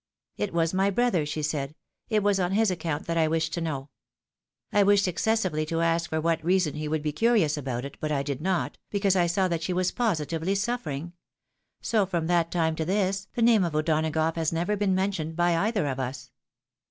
'It 0.37 0.51
was 0.51 0.73
my 0.73 0.89
brother,' 0.89 1.27
she 1.27 1.43
said,' 1.43 1.75
it 2.09 2.23
was 2.23 2.39
on 2.39 2.53
his 2.53 2.71
account 2.71 3.05
that 3.05 3.19
I 3.19 3.27
wished 3.27 3.53
to 3.53 3.61
know.' 3.61 3.89
I 4.73 4.81
wished 4.81 5.07
excessively 5.07 5.63
to 5.67 5.81
ask 5.81 6.09
for 6.09 6.19
what 6.19 6.39
i».',asonhe 6.39 6.89
could 6.89 7.03
be 7.03 7.11
curious 7.11 7.55
about 7.55 7.85
it, 7.85 7.97
but 7.99 8.11
I 8.11 8.23
did 8.23 8.41
not, 8.41 8.79
because 8.89 9.15
I 9.15 9.27
saw 9.27 9.47
that 9.49 9.61
she 9.61 9.73
was 9.73 9.91
positively 9.91 10.55
suffering; 10.55 11.13
so 11.81 12.07
from 12.07 12.25
that 12.25 12.49
time 12.49 12.75
to 12.77 12.83
this, 12.85 13.27
the 13.35 13.43
name 13.43 13.63
of 13.63 13.75
O'Donagough 13.75 14.37
has 14.37 14.51
never 14.51 14.75
been 14.75 14.95
mentioned 14.95 15.35
by 15.35 15.55
either 15.55 15.85
of 15.85 15.99
us." 15.99 16.31